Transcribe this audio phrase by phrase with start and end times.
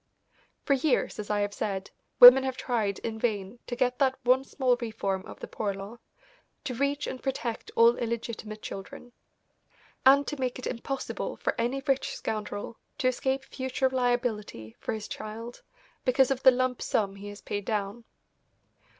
[0.63, 4.43] For years, as I have said, women have tried in vain to get that one
[4.43, 5.99] small reform of the Poor Law,
[6.63, 9.11] to reach and protect all illegitimate children,
[10.03, 15.07] and to make it impossible for any rich scoundrel to escape future liability for his
[15.07, 15.61] child
[16.03, 18.03] because of the lump sum he has paid down.